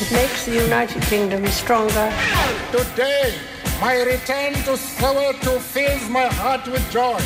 [0.00, 2.08] It makes the United Kingdom stronger.
[2.70, 3.32] Today,
[3.80, 7.16] my return to Soweto fills my heart with joy.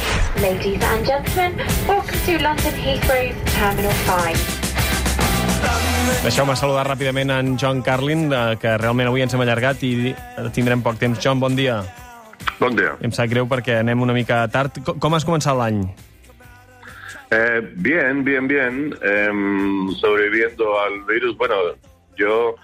[0.40, 4.38] Ladies and gentlemen, welcome to London Heathrow's Terminal 5.
[6.22, 10.14] Deixeu-me saludar ràpidament en John Carlin, eh, que realment avui ens hem allargat i
[10.54, 11.18] tindrem poc temps.
[11.22, 11.80] John, bon dia.
[12.60, 12.94] Bon dia.
[13.00, 14.78] Em sap greu perquè anem una mica tard.
[14.84, 15.82] Co- Com has començat l'any?
[17.30, 18.90] Eh, bien, bien, bien.
[19.02, 21.36] Em, sobreviviendo al virus.
[21.38, 21.54] Bueno,
[22.20, 22.56] yo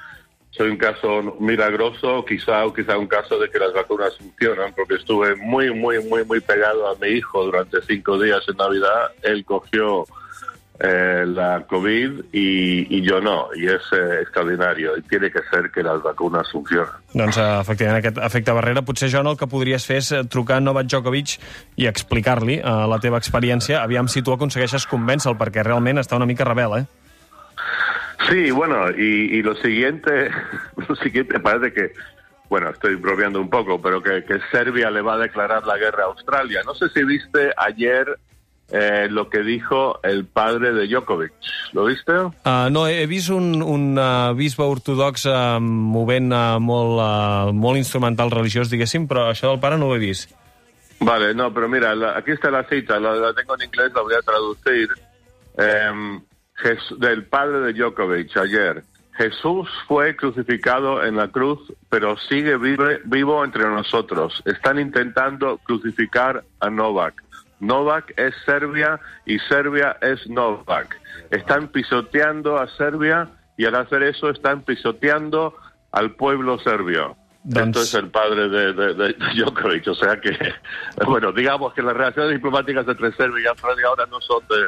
[0.57, 4.95] soy un caso milagroso, quizá o quizá un caso de que las vacunas funcionan, porque
[4.95, 9.13] estuve muy, muy, muy, muy pegado a mi hijo durante cinco días en Navidad.
[9.23, 10.07] Él cogió
[10.79, 14.97] eh, la COVID y, y yo no, y es eh, extraordinario.
[14.97, 16.93] Y tiene que ser que las vacunas funcionen.
[17.13, 18.83] Doncs, eh, efectivament, aquest efecte barrera.
[18.83, 21.37] Potser, John, el que podries fer és eh, trucar a Novak Djokovic
[21.77, 23.83] i explicar-li eh, la teva experiència.
[23.83, 27.06] Aviam si tu aconsegueixes convèncer-lo, perquè realment està una mica rebel, eh?
[28.31, 30.31] Sí, bueno, y, y lo siguiente,
[30.89, 31.93] lo siguiente parece que,
[32.49, 36.05] bueno, estoy bromeando un poco, pero que, que Serbia le va a declarar la guerra
[36.05, 36.63] a Australia.
[36.65, 38.19] No sé si viste ayer
[38.71, 41.33] eh, lo que dijo el padre de Djokovic.
[41.73, 42.13] ¿Lo viste?
[42.13, 47.77] Uh, no, he vist un, un uh, bisbe ortodox uh, movent uh, molt, uh, molt
[47.79, 50.33] instrumental religiós, diguéssim, però això del pare no ho he vist.
[50.99, 54.01] Vale, no, pero mira, la- aquí está la cita, la, la tengo en inglés, la
[54.03, 54.89] voy a traducir.
[55.59, 56.21] Em,
[56.99, 58.83] Del padre de Djokovic ayer.
[59.17, 64.43] Jesús fue crucificado en la cruz, pero sigue vive- vivo entre nosotros.
[64.45, 67.23] Están intentando crucificar a Novak.
[67.61, 70.99] Novak es Serbia y Serbia es Novak.
[71.31, 75.57] Están pisoteando a Serbia y al hacer eso están pisoteando
[75.93, 77.17] al pueblo serbio.
[77.45, 79.87] Doncs- Esto es el padre de, de, de Djokovic.
[79.89, 80.37] O sea que,
[81.07, 84.67] bueno, digamos que las relaciones diplomáticas entre Serbia y Australia ahora no son de,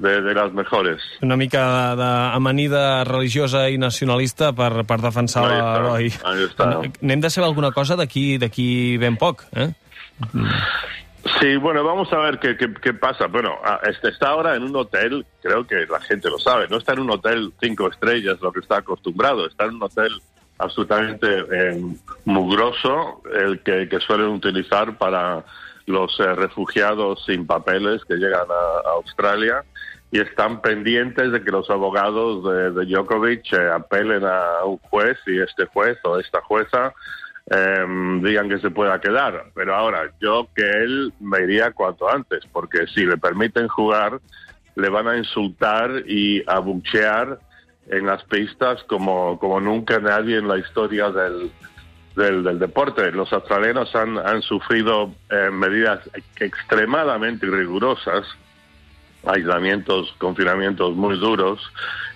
[0.00, 1.02] de, de las mejores.
[1.22, 6.10] Una mica d'amanida religiosa i nacionalista per, per defensar l'heroi.
[7.00, 9.70] N'hem de saber alguna cosa d'aquí d'aquí ben poc, eh?
[11.38, 13.26] Sí, bueno, vamos a ver qué, qué, qué pasa.
[13.26, 16.78] Bueno, ah, este está ahora en un hotel, creo que la gente lo sabe, no
[16.78, 20.12] está en un hotel cinco estrellas, lo que está acostumbrado, está en un hotel
[20.58, 21.80] absolutamente eh,
[22.24, 25.44] mugroso, el que, que suelen utilizar para
[25.86, 29.62] los eh, refugiados sin papeles que llegan a, a Australia
[30.12, 32.44] y están pendientes de que los abogados
[32.74, 36.92] de, Djokovic eh, apelen a un juez y este juez o esta jueza
[37.50, 39.46] eh, digan que se pueda quedar.
[39.54, 44.20] Pero ahora, yo que él me iría cuanto antes, porque si le permiten jugar,
[44.74, 47.38] le van a insultar y abuchear
[47.88, 51.50] en las pistas como, como nunca nadie en la historia del,
[52.16, 53.10] del, del deporte.
[53.12, 56.00] Los australianos han, han sufrido eh, medidas
[56.38, 58.26] extremadamente rigurosas,
[59.26, 61.60] aislamientos, confinamientos muy duros,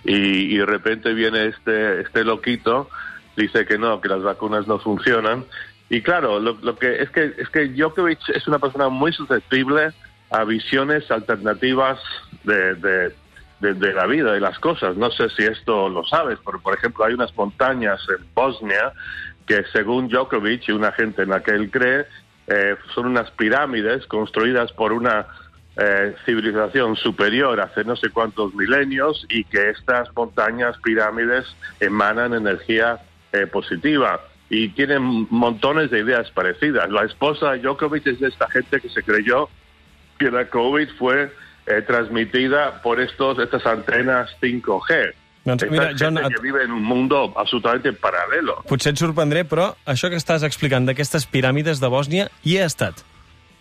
[0.04, 2.88] y, y de repente viene este, este loquito,
[3.36, 5.44] dice que no, que las vacunas no funcionan.
[5.90, 9.92] Y claro, lo, lo que es que es que Djokovic es una persona muy susceptible
[10.30, 12.00] a visiones alternativas
[12.44, 13.14] de, de,
[13.60, 14.96] de- de la vida, de las cosas.
[14.96, 18.92] No sé si esto lo sabes, pero por ejemplo hay unas montañas en Bosnia
[19.46, 22.06] que según Djokovic y una gente en la que él cree,
[22.46, 25.26] eh, son unas pirámides construidas por una
[25.76, 31.44] eh, civilización superior hace no sé cuántos milenios y que estas montañas, pirámides,
[31.80, 32.98] emanan energía
[33.32, 34.20] eh, positiva
[34.50, 36.88] y tienen montones de ideas parecidas.
[36.90, 39.48] La esposa de Djokovic es de esta gente que se creyó
[40.18, 41.32] que la COVID fue
[41.66, 45.12] eh, transmitida por estos estas antenas 5G.
[45.44, 48.62] Doncs mira, John, et- que vive en un mundo absolutamente paralelo.
[48.68, 53.02] Potser et sorprendré, però això que estàs explicant d'aquestes piràmides de Bòsnia hi he estat.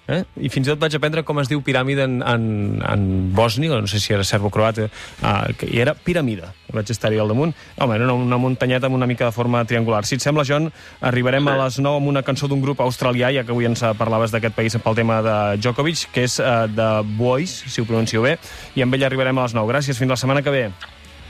[0.07, 0.23] Eh?
[0.35, 2.43] I fins i tot vaig aprendre com es diu piràmide en, en,
[2.83, 3.05] en
[3.35, 4.89] bòsnia, o no sé si era serbo-croata,
[5.23, 6.51] uh, que, i era piramida.
[6.73, 7.53] Vaig estar-hi al damunt.
[7.77, 10.03] Home, era una, una muntanyeta amb una mica de forma triangular.
[10.09, 10.67] Si et sembla, John,
[11.01, 11.53] arribarem Sí.
[11.53, 14.55] a les 9 amb una cançó d'un grup australià, ja que avui ens parlaves d'aquest
[14.55, 18.37] país pel tema de Djokovic, que és uh, de Boys, si ho pronuncio bé,
[18.75, 19.71] i amb ell arribarem a les 9.
[19.71, 20.67] Gràcies, fins la setmana que ve.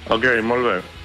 [0.10, 1.03] Ok, molt bé.